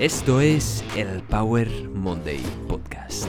[0.00, 3.28] Esto es el Power Monday Podcast.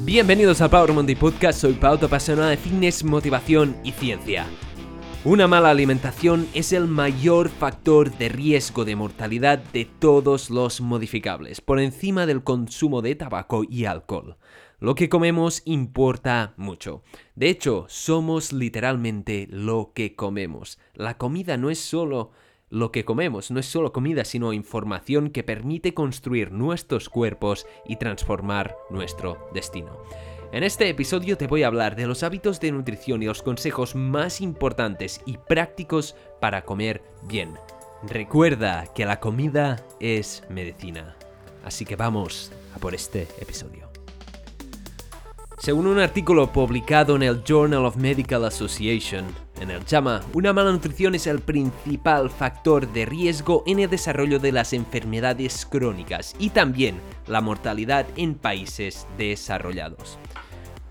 [0.00, 4.46] Bienvenidos al Power Monday Podcast, soy Pauto, apasionado de fitness, motivación y ciencia.
[5.24, 11.60] Una mala alimentación es el mayor factor de riesgo de mortalidad de todos los modificables,
[11.60, 14.36] por encima del consumo de tabaco y alcohol.
[14.80, 17.02] Lo que comemos importa mucho.
[17.34, 20.78] De hecho, somos literalmente lo que comemos.
[20.94, 22.32] La comida no es solo
[22.70, 27.96] lo que comemos, no es solo comida, sino información que permite construir nuestros cuerpos y
[27.96, 29.96] transformar nuestro destino.
[30.52, 33.94] En este episodio te voy a hablar de los hábitos de nutrición y los consejos
[33.94, 37.54] más importantes y prácticos para comer bien.
[38.08, 41.16] Recuerda que la comida es medicina.
[41.64, 43.93] Así que vamos a por este episodio.
[45.64, 49.24] Según un artículo publicado en el Journal of Medical Association,
[49.62, 54.38] en el JAMA, una mala nutrición es el principal factor de riesgo en el desarrollo
[54.38, 60.18] de las enfermedades crónicas y también la mortalidad en países desarrollados.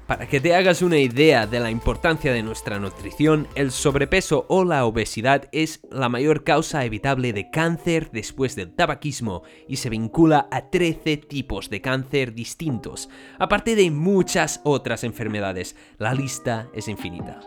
[0.08, 4.66] Para que te hagas una idea de la importancia de nuestra nutrición, el sobrepeso o
[4.66, 10.50] la obesidad es la mayor causa evitable de cáncer después del tabaquismo y se vincula
[10.52, 13.09] a 13 tipos de cáncer distintos,
[13.40, 15.78] aparte de muchas otras enfermedades.
[15.98, 17.40] La lista es infinita.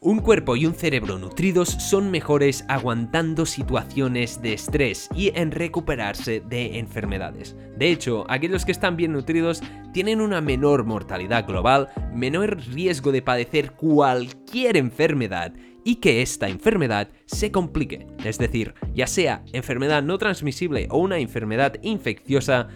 [0.00, 6.40] Un cuerpo y un cerebro nutridos son mejores aguantando situaciones de estrés y en recuperarse
[6.40, 7.56] de enfermedades.
[7.78, 9.62] De hecho, aquellos que están bien nutridos
[9.94, 17.08] tienen una menor mortalidad global, menor riesgo de padecer cualquier enfermedad y que esta enfermedad
[17.24, 18.06] se complique.
[18.22, 22.68] Es decir, ya sea enfermedad no transmisible o una enfermedad infecciosa,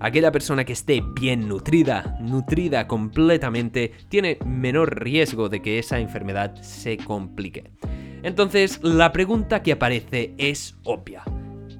[0.00, 6.54] aquella persona que esté bien nutrida, nutrida completamente, tiene menor riesgo de que esa enfermedad
[6.62, 7.70] se complique.
[8.22, 11.22] Entonces, la pregunta que aparece es obvia.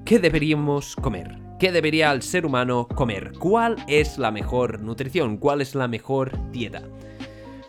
[0.05, 1.37] ¿Qué deberíamos comer?
[1.59, 3.33] ¿Qué debería el ser humano comer?
[3.39, 5.37] ¿Cuál es la mejor nutrición?
[5.37, 6.83] ¿Cuál es la mejor dieta?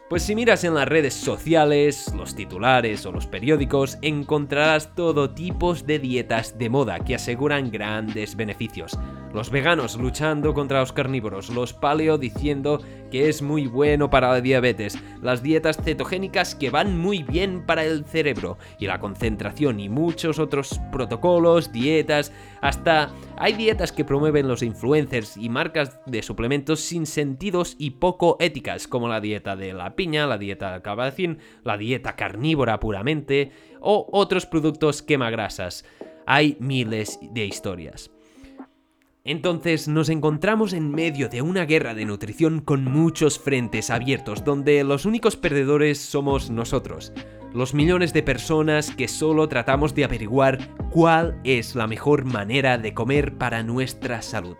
[0.08, 5.74] Pues si miras en las redes sociales, los titulares o los periódicos, encontrarás todo tipo
[5.74, 8.98] de dietas de moda que aseguran grandes beneficios.
[9.34, 12.80] Los veganos luchando contra los carnívoros, los paleo diciendo
[13.10, 17.84] que es muy bueno para la diabetes, las dietas cetogénicas que van muy bien para
[17.84, 24.48] el cerebro y la concentración y muchos otros protocolos, dietas, hasta hay dietas que promueven
[24.48, 29.74] los influencers y marcas de suplementos sin sentidos y poco éticas, como la dieta de
[29.74, 35.84] la piña, la dieta del calabacín, la dieta carnívora puramente o otros productos quemagrasas.
[36.26, 38.10] Hay miles de historias.
[39.28, 44.82] Entonces nos encontramos en medio de una guerra de nutrición con muchos frentes abiertos, donde
[44.84, 47.12] los únicos perdedores somos nosotros,
[47.52, 52.94] los millones de personas que solo tratamos de averiguar cuál es la mejor manera de
[52.94, 54.56] comer para nuestra salud.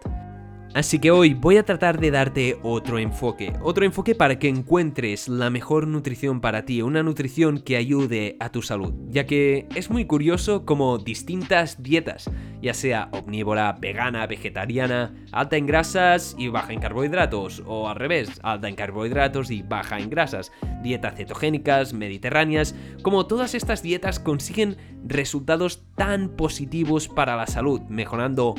[0.74, 5.26] Así que hoy voy a tratar de darte otro enfoque, otro enfoque para que encuentres
[5.26, 9.90] la mejor nutrición para ti, una nutrición que ayude a tu salud, ya que es
[9.90, 12.30] muy curioso como distintas dietas,
[12.60, 18.38] ya sea omnívora, vegana, vegetariana, alta en grasas y baja en carbohidratos, o al revés,
[18.42, 20.52] alta en carbohidratos y baja en grasas,
[20.82, 28.54] dietas cetogénicas, mediterráneas, como todas estas dietas consiguen resultados tan positivos para la salud, mejorando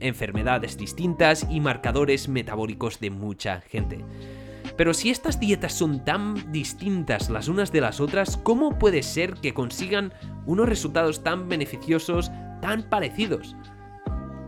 [0.00, 4.04] enfermedades distintas y marcadores metabólicos de mucha gente.
[4.76, 9.34] Pero si estas dietas son tan distintas las unas de las otras, ¿cómo puede ser
[9.34, 10.12] que consigan
[10.46, 13.56] unos resultados tan beneficiosos, tan parecidos?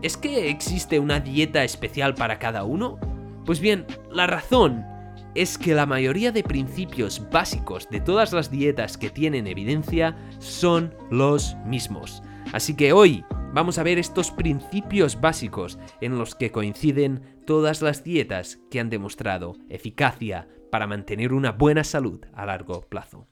[0.01, 2.97] ¿Es que existe una dieta especial para cada uno?
[3.45, 4.85] Pues bien, la razón
[5.35, 10.93] es que la mayoría de principios básicos de todas las dietas que tienen evidencia son
[11.11, 12.23] los mismos.
[12.53, 18.03] Así que hoy vamos a ver estos principios básicos en los que coinciden todas las
[18.03, 23.29] dietas que han demostrado eficacia para mantener una buena salud a largo plazo.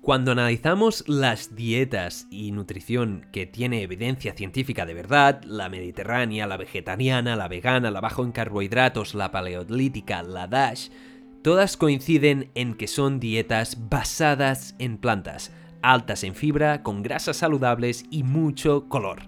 [0.00, 6.56] Cuando analizamos las dietas y nutrición que tiene evidencia científica de verdad, la mediterránea, la
[6.56, 10.88] vegetariana, la vegana, la bajo en carbohidratos, la paleolítica, la DASH,
[11.42, 15.52] todas coinciden en que son dietas basadas en plantas,
[15.92, 19.22] altas en fibra, con grasas saludables y mucho color.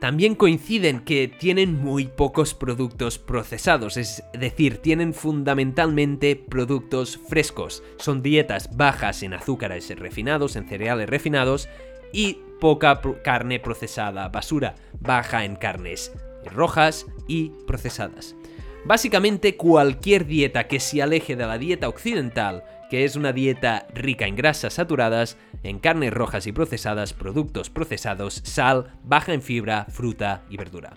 [0.00, 7.82] También coinciden que tienen muy pocos productos procesados, es decir, tienen fundamentalmente productos frescos.
[7.98, 11.68] Son dietas bajas en azúcares refinados, en cereales refinados
[12.12, 16.12] y poca carne procesada, basura, baja en carnes
[16.44, 18.36] rojas y procesadas.
[18.84, 24.26] Básicamente cualquier dieta que se aleje de la dieta occidental, que es una dieta rica
[24.26, 30.42] en grasas saturadas, en carnes rojas y procesadas, productos procesados, sal, baja en fibra, fruta
[30.48, 30.94] y verdura.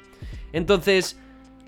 [0.53, 1.19] Entonces,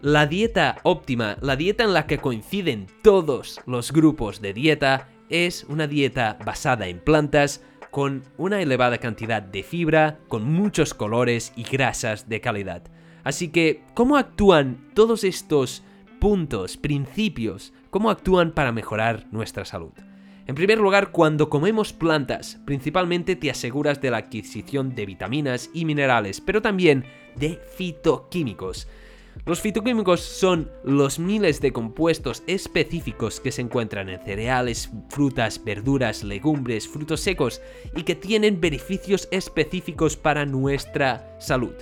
[0.02, 5.64] la dieta óptima, la dieta en la que coinciden todos los grupos de dieta, es
[5.70, 11.64] una dieta basada en plantas, con una elevada cantidad de fibra, con muchos colores y
[11.64, 12.82] grasas de calidad.
[13.24, 15.84] Así que, ¿cómo actúan todos estos
[16.20, 19.94] puntos, principios, cómo actúan para mejorar nuestra salud?
[20.46, 25.86] En primer lugar, cuando comemos plantas, principalmente te aseguras de la adquisición de vitaminas y
[25.86, 27.06] minerales, pero también
[27.36, 28.88] de fitoquímicos.
[29.46, 36.24] Los fitoquímicos son los miles de compuestos específicos que se encuentran en cereales, frutas, verduras,
[36.24, 37.62] legumbres, frutos secos
[37.96, 41.74] y que tienen beneficios específicos para nuestra salud,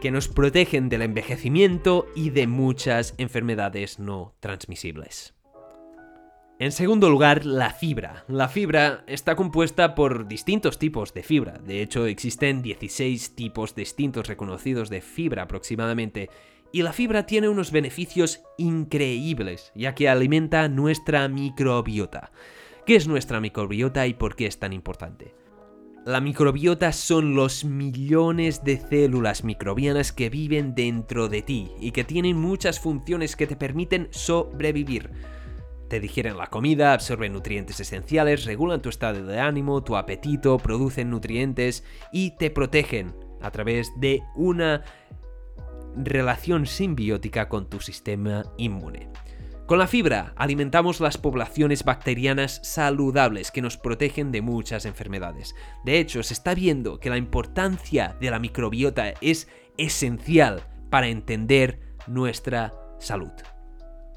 [0.00, 5.33] que nos protegen del envejecimiento y de muchas enfermedades no transmisibles.
[6.60, 8.24] En segundo lugar, la fibra.
[8.28, 11.58] La fibra está compuesta por distintos tipos de fibra.
[11.58, 16.30] De hecho, existen 16 tipos distintos reconocidos de fibra aproximadamente.
[16.70, 22.30] Y la fibra tiene unos beneficios increíbles, ya que alimenta nuestra microbiota.
[22.86, 25.34] ¿Qué es nuestra microbiota y por qué es tan importante?
[26.06, 32.04] La microbiota son los millones de células microbianas que viven dentro de ti y que
[32.04, 35.10] tienen muchas funciones que te permiten sobrevivir.
[35.88, 41.10] Te digieren la comida, absorben nutrientes esenciales, regulan tu estado de ánimo, tu apetito, producen
[41.10, 44.82] nutrientes y te protegen a través de una
[45.96, 49.08] relación simbiótica con tu sistema inmune.
[49.66, 55.54] Con la fibra alimentamos las poblaciones bacterianas saludables que nos protegen de muchas enfermedades.
[55.84, 59.48] De hecho, se está viendo que la importancia de la microbiota es
[59.78, 63.32] esencial para entender nuestra salud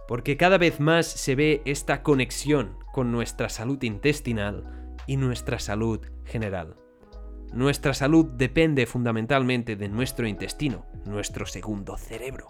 [0.07, 5.99] porque cada vez más se ve esta conexión con nuestra salud intestinal y nuestra salud
[6.25, 6.75] general.
[7.53, 12.47] Nuestra salud depende fundamentalmente de nuestro intestino, nuestro segundo cerebro.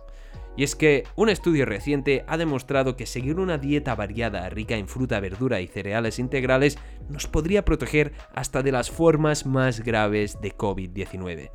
[0.55, 4.87] Y es que un estudio reciente ha demostrado que seguir una dieta variada, rica en
[4.87, 10.57] fruta, verdura y cereales integrales nos podría proteger hasta de las formas más graves de
[10.57, 11.51] COVID-19.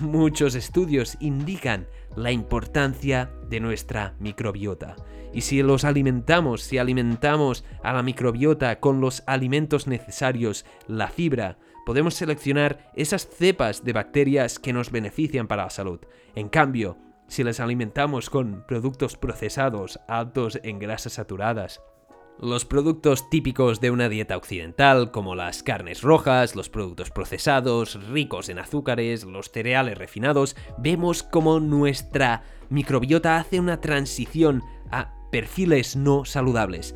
[0.00, 4.94] Muchos estudios indican la importancia de nuestra microbiota.
[5.32, 11.56] Y si los alimentamos, si alimentamos a la microbiota con los alimentos necesarios, la fibra,
[11.86, 16.00] podemos seleccionar esas cepas de bacterias que nos benefician para la salud.
[16.34, 21.80] En cambio, si les alimentamos con productos procesados altos en grasas saturadas,
[22.40, 28.48] los productos típicos de una dieta occidental, como las carnes rojas, los productos procesados, ricos
[28.48, 36.24] en azúcares, los cereales refinados, vemos cómo nuestra microbiota hace una transición a perfiles no
[36.24, 36.94] saludables.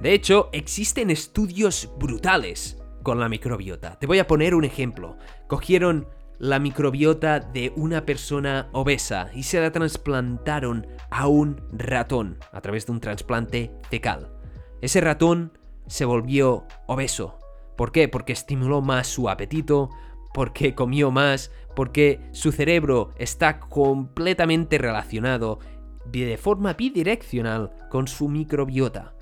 [0.00, 3.98] De hecho, existen estudios brutales con la microbiota.
[3.98, 5.16] Te voy a poner un ejemplo.
[5.46, 12.62] Cogieron la microbiota de una persona obesa y se la trasplantaron a un ratón a
[12.62, 14.39] través de un trasplante fecal.
[14.80, 15.52] Ese ratón
[15.86, 17.38] se volvió obeso.
[17.76, 18.08] ¿Por qué?
[18.08, 19.90] Porque estimuló más su apetito,
[20.32, 25.58] porque comió más, porque su cerebro está completamente relacionado
[26.06, 29.14] de forma bidireccional con su microbiota.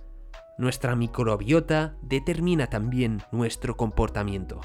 [0.58, 4.60] Nuestra microbiota determina también nuestro comportamiento.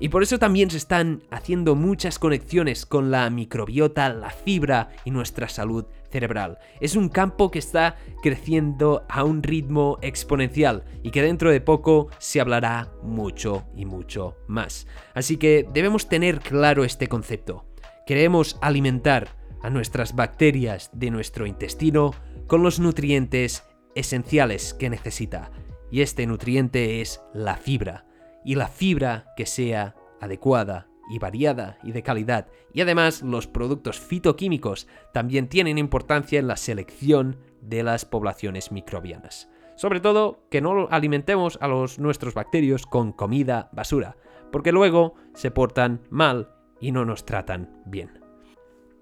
[0.00, 5.12] Y por eso también se están haciendo muchas conexiones con la microbiota, la fibra y
[5.12, 6.58] nuestra salud cerebral.
[6.80, 12.08] Es un campo que está creciendo a un ritmo exponencial y que dentro de poco
[12.18, 14.86] se hablará mucho y mucho más.
[15.14, 17.66] Así que debemos tener claro este concepto.
[18.06, 19.28] Queremos alimentar
[19.62, 22.14] a nuestras bacterias de nuestro intestino
[22.46, 23.64] con los nutrientes
[23.94, 25.50] esenciales que necesita.
[25.90, 28.06] Y este nutriente es la fibra
[28.44, 32.48] y la fibra que sea adecuada y variada y de calidad.
[32.72, 39.48] Y además los productos fitoquímicos también tienen importancia en la selección de las poblaciones microbianas.
[39.76, 44.16] Sobre todo que no alimentemos a los nuestros bacterios con comida basura,
[44.50, 48.20] porque luego se portan mal y no nos tratan bien.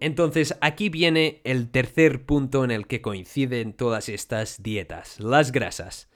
[0.00, 6.09] Entonces aquí viene el tercer punto en el que coinciden todas estas dietas, las grasas.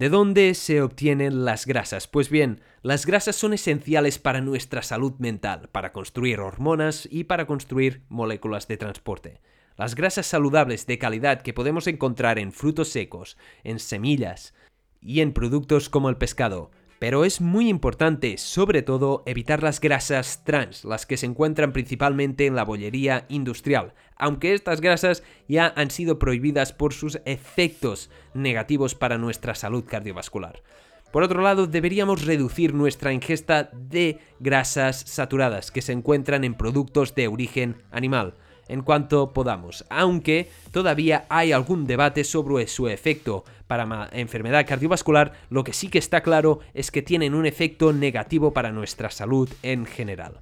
[0.00, 2.08] ¿De dónde se obtienen las grasas?
[2.08, 7.46] Pues bien, las grasas son esenciales para nuestra salud mental, para construir hormonas y para
[7.46, 9.42] construir moléculas de transporte.
[9.76, 14.54] Las grasas saludables de calidad que podemos encontrar en frutos secos, en semillas
[15.02, 20.44] y en productos como el pescado, Pero es muy importante, sobre todo, evitar las grasas
[20.44, 25.90] trans, las que se encuentran principalmente en la bollería industrial, aunque estas grasas ya han
[25.90, 30.62] sido prohibidas por sus efectos negativos para nuestra salud cardiovascular.
[31.10, 37.14] Por otro lado, deberíamos reducir nuestra ingesta de grasas saturadas que se encuentran en productos
[37.14, 38.34] de origen animal
[38.70, 45.64] en cuanto podamos, aunque todavía hay algún debate sobre su efecto para enfermedad cardiovascular, lo
[45.64, 49.86] que sí que está claro es que tienen un efecto negativo para nuestra salud en
[49.86, 50.34] general.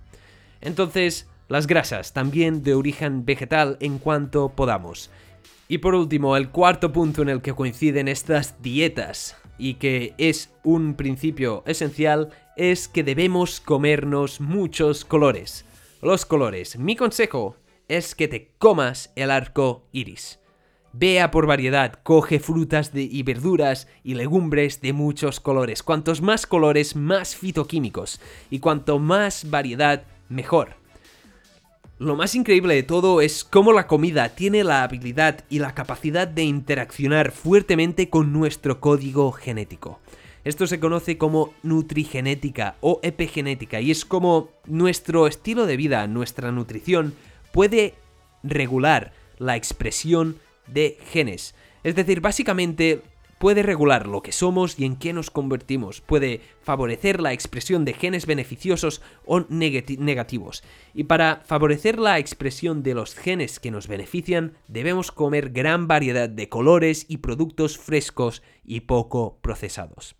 [0.60, 5.10] Entonces, las grasas, también de origen vegetal en cuanto podamos.
[5.66, 10.50] Y por último, el cuarto punto en el que coinciden estas dietas y que es
[10.64, 15.64] un principio esencial es que debemos comernos muchos colores.
[16.02, 16.78] Los colores.
[16.78, 17.56] Mi consejo
[17.88, 20.38] es que te comas el arco iris.
[20.92, 25.82] Vea por variedad, coge frutas y verduras y legumbres de muchos colores.
[25.82, 28.20] Cuantos más colores, más fitoquímicos.
[28.50, 30.76] Y cuanto más variedad, mejor.
[31.98, 36.28] Lo más increíble de todo es cómo la comida tiene la habilidad y la capacidad
[36.28, 39.98] de interaccionar fuertemente con nuestro código genético.
[40.44, 46.52] Esto se conoce como nutrigenética o epigenética y es como nuestro estilo de vida, nuestra
[46.52, 47.14] nutrición,
[47.52, 47.94] puede
[48.42, 51.54] regular la expresión de genes.
[51.84, 53.02] Es decir, básicamente
[53.38, 57.94] puede regular lo que somos y en qué nos convertimos, puede favorecer la expresión de
[57.94, 60.62] genes beneficiosos o negativos.
[60.92, 66.28] Y para favorecer la expresión de los genes que nos benefician, debemos comer gran variedad
[66.28, 70.16] de colores y productos frescos y poco procesados.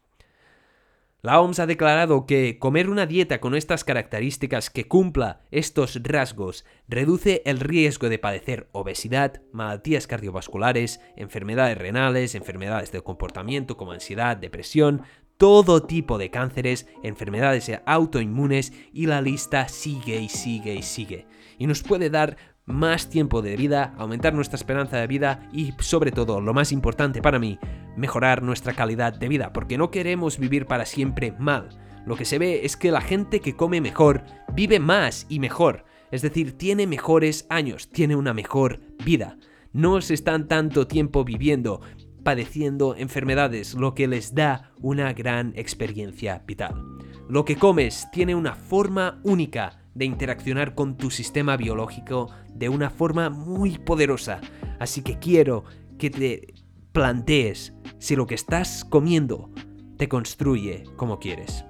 [1.21, 6.65] La OMS ha declarado que comer una dieta con estas características que cumpla estos rasgos
[6.87, 14.37] reduce el riesgo de padecer obesidad, malaltías cardiovasculares, enfermedades renales, enfermedades del comportamiento como ansiedad,
[14.37, 15.03] depresión,
[15.39, 21.27] todo tipo de cánceres, enfermedades autoinmunes y la lista sigue y sigue y sigue.
[21.59, 26.13] Y nos puede dar más tiempo de vida, aumentar nuestra esperanza de vida y sobre
[26.13, 27.59] todo, lo más importante para mí,
[27.99, 31.69] mejorar nuestra calidad de vida, porque no queremos vivir para siempre mal.
[32.07, 34.25] Lo que se ve es que la gente que come mejor
[34.55, 39.37] vive más y mejor, es decir, tiene mejores años, tiene una mejor vida.
[39.73, 41.83] No se están tanto tiempo viviendo,
[42.23, 46.83] padeciendo enfermedades, lo que les da una gran experiencia vital.
[47.28, 52.88] Lo que comes tiene una forma única de interaccionar con tu sistema biológico de una
[52.88, 54.40] forma muy poderosa.
[54.78, 55.64] Así que quiero
[55.99, 56.55] que te
[56.99, 59.52] plantees si lo que estás comiendo
[59.99, 61.64] te construye como quieres.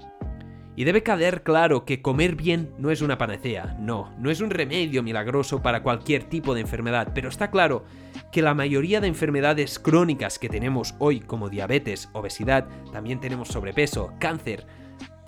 [0.75, 4.49] Y debe quedar claro que comer bien no es una panacea, no, no es un
[4.49, 7.85] remedio milagroso para cualquier tipo de enfermedad, pero está claro
[8.33, 14.15] que la mayoría de enfermedades crónicas que tenemos hoy como diabetes, obesidad, también tenemos sobrepeso,
[14.19, 14.67] cáncer,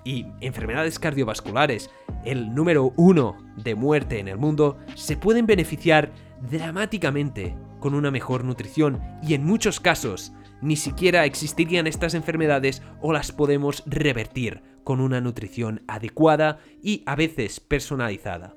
[0.03, 1.91] y enfermedades cardiovasculares,
[2.25, 6.11] el número uno de muerte en el mundo, se pueden beneficiar
[6.49, 13.11] dramáticamente con una mejor nutrición y en muchos casos ni siquiera existirían estas enfermedades o
[13.11, 18.55] las podemos revertir con una nutrición adecuada y a veces personalizada.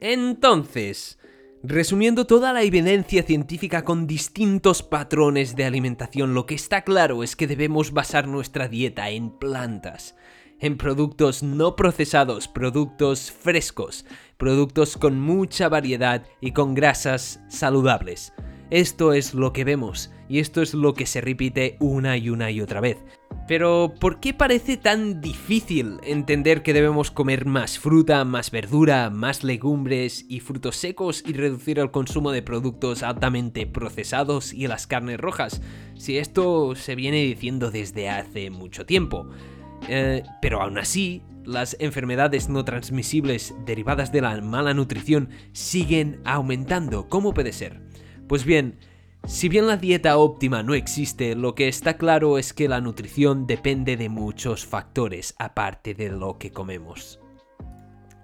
[0.00, 1.18] Entonces,
[1.66, 7.36] Resumiendo toda la evidencia científica con distintos patrones de alimentación, lo que está claro es
[7.36, 10.14] que debemos basar nuestra dieta en plantas,
[10.60, 14.04] en productos no procesados, productos frescos,
[14.36, 18.32] productos con mucha variedad y con grasas saludables.
[18.70, 22.50] Esto es lo que vemos y esto es lo que se repite una y una
[22.50, 22.98] y otra vez.
[23.46, 29.44] Pero, ¿por qué parece tan difícil entender que debemos comer más fruta, más verdura, más
[29.44, 35.20] legumbres y frutos secos y reducir el consumo de productos altamente procesados y las carnes
[35.20, 35.60] rojas?
[35.94, 39.28] Si esto se viene diciendo desde hace mucho tiempo.
[39.88, 47.08] Eh, pero aún así, las enfermedades no transmisibles derivadas de la mala nutrición siguen aumentando.
[47.08, 47.80] ¿Cómo puede ser?
[48.28, 48.78] Pues bien,
[49.26, 53.46] si bien la dieta óptima no existe, lo que está claro es que la nutrición
[53.46, 57.23] depende de muchos factores aparte de lo que comemos.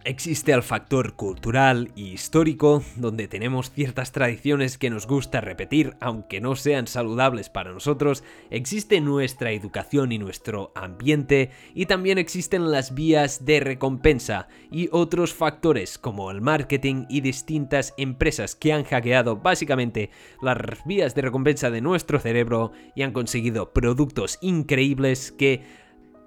[0.04, 6.40] Existe el factor cultural y histórico, donde tenemos ciertas tradiciones que nos gusta repetir, aunque
[6.40, 12.94] no sean saludables para nosotros, existe nuestra educación y nuestro ambiente, y también existen las
[12.94, 19.36] vías de recompensa y otros factores como el marketing y distintas empresas que han hackeado
[19.36, 20.08] básicamente
[20.40, 25.62] las vías de recompensa de nuestro cerebro y han conseguido productos increíbles que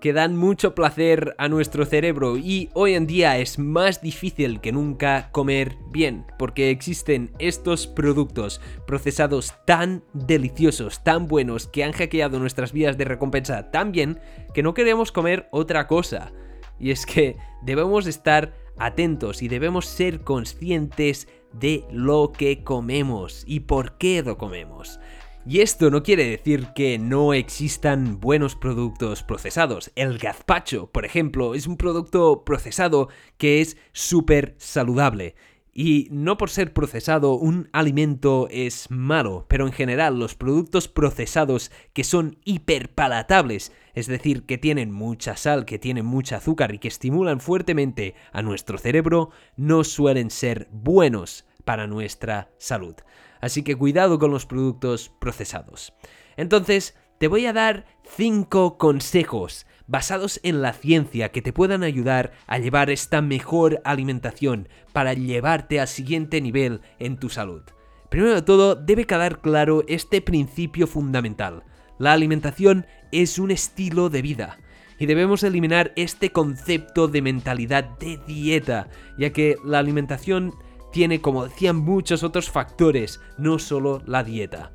[0.03, 4.73] que dan mucho placer a nuestro cerebro y hoy en día es más difícil que
[4.73, 12.37] nunca comer bien porque existen estos productos procesados tan deliciosos, tan buenos que han hackeado
[12.37, 14.19] nuestras vías de recompensa tan bien
[14.53, 16.33] que no queremos comer otra cosa.
[16.77, 23.61] Y es que debemos estar atentos y debemos ser conscientes de lo que comemos y
[23.61, 24.99] por qué lo comemos.
[25.45, 29.91] Y esto no quiere decir que no existan buenos productos procesados.
[29.95, 35.35] El gazpacho, por ejemplo, es un producto procesado que es súper saludable.
[35.73, 41.71] Y no por ser procesado un alimento es malo, pero en general los productos procesados
[41.91, 46.87] que son hiperpalatables, es decir, que tienen mucha sal, que tienen mucha azúcar y que
[46.87, 52.95] estimulan fuertemente a nuestro cerebro, no suelen ser buenos para nuestra salud.
[53.43, 55.93] Así que cuidado con los productos procesados.
[56.37, 57.85] Entonces, te voy a dar
[58.15, 64.69] 5 consejos basados en la ciencia que te puedan ayudar a llevar esta mejor alimentación
[64.93, 67.63] para llevarte al siguiente nivel en tu salud.
[68.09, 71.65] Primero de todo, debe quedar claro este principio fundamental.
[71.99, 74.57] La alimentación es un estilo de vida
[74.99, 80.53] y debemos eliminar este concepto de mentalidad de dieta, ya que la alimentación
[80.93, 84.71] tiene, como decían, muchos otros factores, no solo la dieta.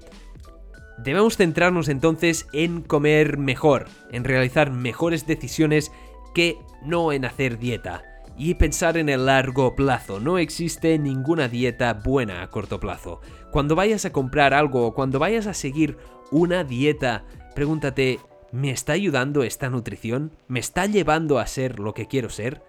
[0.98, 5.92] Debemos centrarnos entonces en comer mejor, en realizar mejores decisiones
[6.34, 8.04] que no en hacer dieta.
[8.36, 13.20] Y pensar en el largo plazo, no existe ninguna dieta buena a corto plazo.
[13.52, 15.96] Cuando vayas a comprar algo o cuando vayas a seguir
[16.30, 18.18] una dieta, pregúntate,
[18.52, 20.32] ¿me está ayudando esta nutrición?
[20.48, 22.62] ¿Me está llevando a ser lo que quiero ser?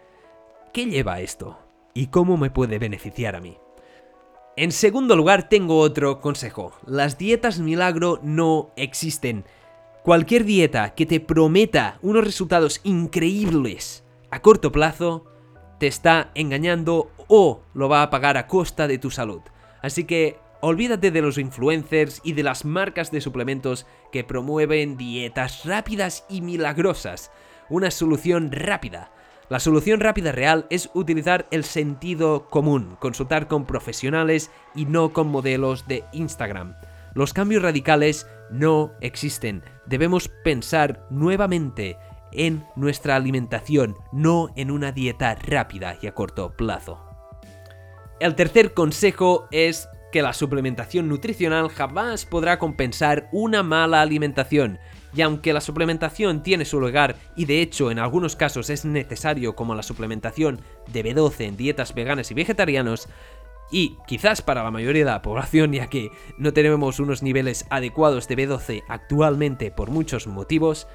[0.72, 1.69] ¿Qué lleva esto?
[2.00, 3.58] Y cómo me puede beneficiar a mí.
[4.56, 6.72] En segundo lugar, tengo otro consejo.
[6.88, 9.44] Las dietas milagro no existen.
[10.04, 15.26] Cualquier dieta que te prometa unos resultados increíbles a corto plazo,
[15.78, 19.42] te está engañando o lo va a pagar a costa de tu salud.
[19.82, 25.66] Así que olvídate de los influencers y de las marcas de suplementos que promueven dietas
[25.66, 27.30] rápidas y milagrosas.
[27.70, 29.12] Una solución rápida
[29.50, 35.28] la solución rápida real es utilizar el sentido común, consultar con profesionales y no con
[35.28, 36.76] modelos de Instagram.
[37.16, 39.64] Los cambios radicales no existen.
[39.88, 41.98] Debemos pensar nuevamente
[42.32, 47.04] en nuestra alimentación, no en una dieta rápida y a corto plazo.
[48.20, 54.80] El tercer consejo es que la suplementación nutricional jamás podrá compensar una mala alimentación
[55.14, 59.56] y aunque la suplementación tiene su lugar y de hecho en algunos casos es necesario
[59.56, 63.08] como la suplementación de B12 en dietas veganas y vegetarianos,
[63.72, 68.28] y quizás para la mayoría de la población ya que no tenemos unos niveles adecuados
[68.28, 70.88] de B12 actualmente por muchos motivos,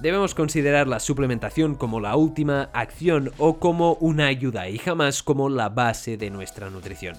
[0.00, 5.48] debemos considerar la suplementación como la última acción o como una ayuda y jamás como
[5.48, 7.16] la base de nuestra nutrición.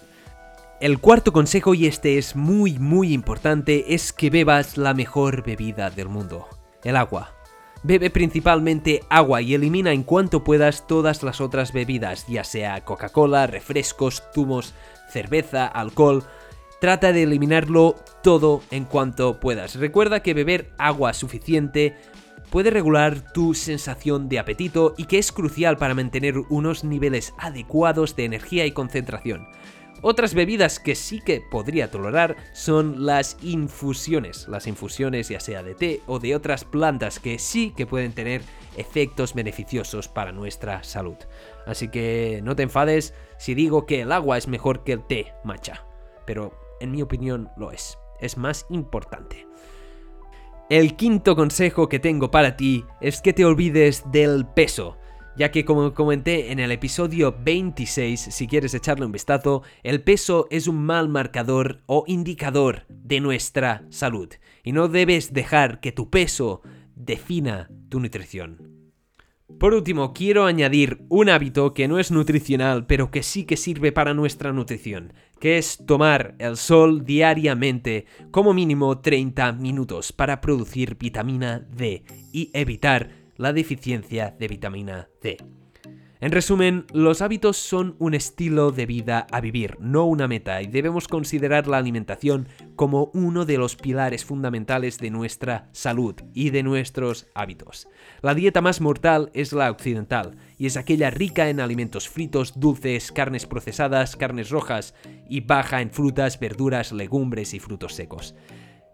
[0.82, 5.90] El cuarto consejo, y este es muy muy importante, es que bebas la mejor bebida
[5.90, 6.50] del mundo,
[6.84, 7.34] el agua.
[7.84, 13.48] Bebe principalmente agua y elimina en cuanto puedas todas las otras bebidas, ya sea Coca-Cola,
[13.48, 14.74] refrescos, zumos,
[15.10, 16.26] cerveza, alcohol.
[16.82, 19.76] Trata de eliminarlo todo en cuanto puedas.
[19.76, 21.96] Recuerda que beber agua suficiente
[22.50, 28.18] puede regular tu sensación de apetito y que es crucial para mantener unos niveles adecuados
[28.18, 29.48] de energía y concentración.
[30.08, 34.48] Otras bebidas que sí que podría tolerar son las infusiones.
[34.48, 38.44] Las infusiones ya sea de té o de otras plantas que sí que pueden tener
[38.78, 41.16] efectos beneficiosos para nuestra salud.
[41.66, 45.34] Así que no te enfades si digo que el agua es mejor que el té
[45.44, 45.88] matcha.
[46.28, 47.98] Pero en mi opinión lo es.
[48.20, 49.48] Es más importante.
[50.70, 55.00] El quinto consejo que tengo para ti es que te olvides del peso
[55.38, 60.48] ya que como comenté en el episodio 26, si quieres echarle un vistazo, el peso
[60.50, 64.30] es un mal marcador o indicador de nuestra salud
[64.64, 66.62] y no debes dejar que tu peso
[66.96, 68.76] defina tu nutrición.
[69.60, 73.92] Por último, quiero añadir un hábito que no es nutricional, pero que sí que sirve
[73.92, 80.98] para nuestra nutrición, que es tomar el sol diariamente como mínimo 30 minutos para producir
[80.98, 85.38] vitamina D y evitar la deficiencia de vitamina C.
[86.22, 90.68] En resumen, los hábitos son un estilo de vida a vivir, no una meta, y
[90.68, 96.64] debemos considerar la alimentación como uno de los pilares fundamentales de nuestra salud y de
[96.64, 97.90] nuestros hábitos.
[98.22, 103.12] La dieta más mortal es la occidental, y es aquella rica en alimentos fritos, dulces,
[103.12, 104.96] carnes procesadas, carnes rojas,
[105.30, 108.36] y baja en frutas, verduras, legumbres y frutos secos.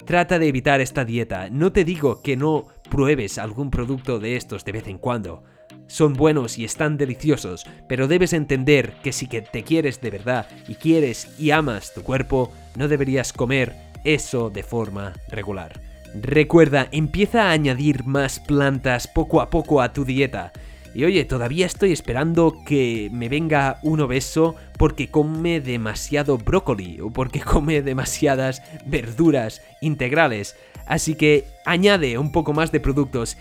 [0.06, 1.50] Trata de evitar esta dieta.
[1.50, 5.44] No te digo que no pruebes algún producto de estos de vez en cuando.
[5.88, 10.48] Son buenos y están deliciosos, pero debes entender que si que te quieres de verdad
[10.68, 15.82] y quieres y amas tu cuerpo, no deberías comer eso de forma regular.
[16.14, 20.52] Recuerda, empieza a añadir más plantas poco a poco a tu dieta.
[20.94, 27.10] Y oye, todavía estoy esperando que me venga un obeso porque come demasiado brócoli o
[27.10, 30.56] porque come demasiadas verduras integrales.
[30.86, 33.38] Así que añade un poco más de productos.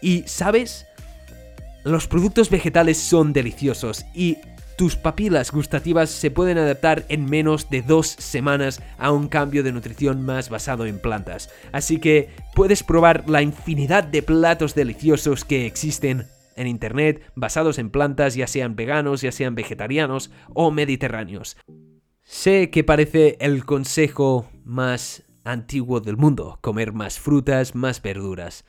[0.00, 0.86] Y, ¿sabes?
[1.82, 4.38] Los productos vegetales son deliciosos y
[4.76, 9.72] tus papilas gustativas se pueden adaptar en menos de dos semanas a un cambio de
[9.72, 11.50] nutrición más basado en plantas.
[11.72, 16.26] Así que puedes probar la infinidad de platos deliciosos que existen
[16.56, 21.56] en Internet basados en plantas, ya sean veganos, ya sean vegetarianos o mediterráneos.
[22.22, 28.64] Sé que parece el consejo más antiguo del mundo, comer más frutas, más verduras,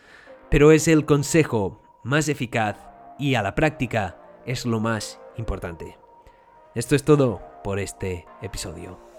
[0.50, 2.78] pero es el consejo más eficaz
[3.18, 5.98] y a la práctica es lo más importante.
[6.76, 9.15] Esto es todo por este episodio.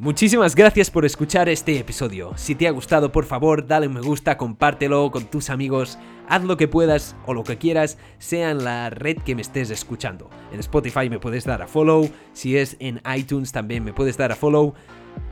[0.00, 2.32] Muchísimas gracias por escuchar este episodio.
[2.36, 6.44] Si te ha gustado, por favor, dale un me gusta, compártelo con tus amigos, haz
[6.44, 10.30] lo que puedas o lo que quieras, sea en la red que me estés escuchando.
[10.52, 14.30] En Spotify me puedes dar a follow, si es en iTunes también me puedes dar
[14.30, 14.72] a follow.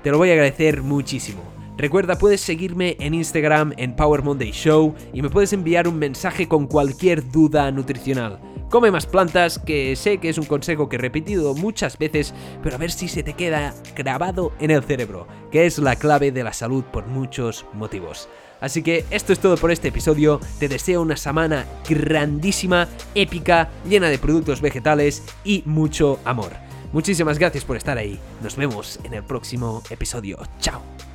[0.02, 1.44] Te lo voy a agradecer muchísimo.
[1.78, 6.48] Recuerda, puedes seguirme en Instagram en Power Monday Show y me puedes enviar un mensaje
[6.48, 8.40] con cualquier duda nutricional.
[8.70, 12.74] Come más plantas, que sé que es un consejo que he repetido muchas veces, pero
[12.74, 16.42] a ver si se te queda grabado en el cerebro, que es la clave de
[16.42, 18.28] la salud por muchos motivos.
[18.60, 24.08] Así que esto es todo por este episodio, te deseo una semana grandísima, épica, llena
[24.08, 26.50] de productos vegetales y mucho amor.
[26.92, 31.05] Muchísimas gracias por estar ahí, nos vemos en el próximo episodio, chao.